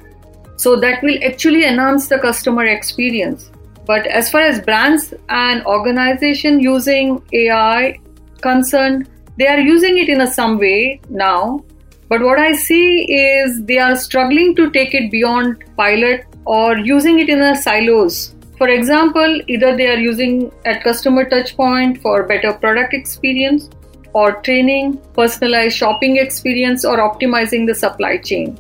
So 0.57 0.77
that 0.77 1.03
will 1.03 1.19
actually 1.23 1.65
enhance 1.65 2.09
the 2.09 2.19
customer 2.19 2.65
experience. 2.65 3.51
But 3.87 4.07
as 4.07 4.31
far 4.31 4.41
as 4.41 4.61
brands 4.61 5.13
and 5.29 5.65
organization 5.67 6.61
using 6.61 7.23
AI 7.33 8.01
concerned, 8.41 9.09
they 9.37 9.47
are 9.47 9.59
using 9.59 9.99
it 9.99 10.09
in 10.09 10.23
a 10.23 10.27
some 10.27 10.59
way 10.59 11.01
now. 11.11 11.65
But 12.09 12.23
what 12.23 12.39
I 12.39 12.53
see 12.53 13.03
is 13.13 13.63
they 13.65 13.79
are 13.79 13.97
struggling 13.97 14.55
to 14.57 14.71
take 14.71 14.95
it 14.95 15.11
beyond 15.11 15.65
pilot 15.77 16.25
or 16.47 16.79
using 16.79 17.19
it 17.19 17.29
in 17.29 17.43
a 17.43 17.57
silos. 17.57 18.35
For 18.57 18.69
example, 18.69 19.41
either 19.49 19.77
they 19.77 19.89
are 19.89 19.99
using 19.99 20.53
at 20.65 20.85
customer 20.85 21.29
touchpoint 21.29 22.01
for 22.01 22.23
better 22.23 22.53
product 22.53 22.95
experience 22.95 23.69
or 24.15 24.41
training, 24.43 24.97
personalized 25.13 25.77
shopping 25.77 26.17
experience, 26.17 26.85
or 26.85 26.99
optimizing 26.99 27.67
the 27.67 27.75
supply 27.75 28.17
chain. 28.19 28.59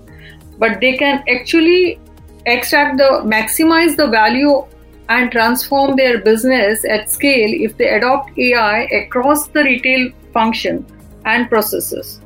But 0.58 0.80
they 0.80 0.96
can 0.96 1.24
actually 1.28 1.98
extract 2.46 2.98
the 2.98 3.22
maximize 3.24 3.96
the 3.96 4.08
value 4.08 4.66
and 5.08 5.30
transform 5.30 5.96
their 5.96 6.18
business 6.18 6.84
at 6.84 7.10
scale 7.10 7.50
if 7.52 7.76
they 7.76 7.88
adopt 7.88 8.36
AI 8.38 8.82
across 8.84 9.48
the 9.48 9.62
retail 9.62 10.10
function 10.32 10.84
and 11.24 11.48
processes. 11.48 12.20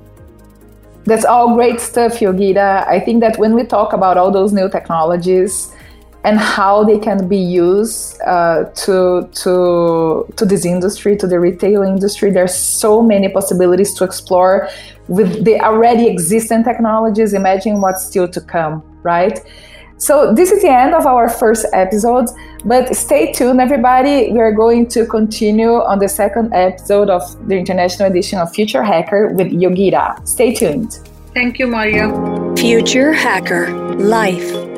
That's 1.05 1.25
all 1.25 1.55
great 1.55 1.81
stuff, 1.81 2.21
Yogita. 2.21 2.87
I 2.87 3.01
think 3.01 3.21
that 3.21 3.39
when 3.39 3.55
we 3.55 3.65
talk 3.65 3.93
about 3.95 4.19
all 4.19 4.31
those 4.31 4.53
new 4.53 4.69
technologies, 4.69 5.75
and 6.25 6.39
how 6.39 6.85
they 6.85 6.99
can 6.99 7.29
be 7.29 7.39
used 7.39 8.21
uh, 8.23 8.65
to 8.75 9.29
to 9.33 10.27
to 10.37 10.45
this 10.45 10.65
industry, 10.65 11.17
to 11.17 11.27
the 11.27 11.39
retail 11.39 11.83
industry. 11.83 12.31
There's 12.31 12.55
so 12.55 13.03
many 13.03 13.29
possibilities 13.29 13.95
to 13.95 14.05
explore 14.05 14.69
with 15.09 15.45
the 15.45 15.61
already 15.61 16.07
existing 16.07 16.65
technologies. 16.65 17.33
Imagine 17.33 17.81
what's 17.81 18.05
still 18.05 18.29
to 18.29 18.41
come, 18.41 18.83
right? 19.03 19.41
So 19.97 20.33
this 20.33 20.53
is 20.53 20.63
the 20.63 20.71
end 20.71 20.95
of 20.95 21.07
our 21.07 21.29
first 21.29 21.67
episode, 21.73 22.27
but 22.65 22.95
stay 22.95 23.33
tuned, 23.33 23.61
everybody. 23.61 24.31
We 24.31 24.39
are 24.39 24.53
going 24.53 24.87
to 24.91 25.05
continue 25.07 25.83
on 25.83 25.99
the 25.99 26.09
second 26.09 26.55
episode 26.55 27.11
of 27.11 27.23
the 27.49 27.57
international 27.57 28.09
edition 28.09 28.39
of 28.39 28.55
Future 28.55 28.85
Hacker 28.85 29.33
with 29.35 29.49
Yogita. 29.49 30.27
Stay 30.27 30.55
tuned. 30.55 31.01
Thank 31.35 31.59
you, 31.59 31.67
Maria. 31.67 32.13
Future 32.57 33.13
Hacker 33.13 33.73
Life 33.97 34.78